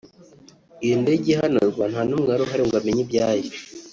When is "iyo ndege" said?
0.85-1.25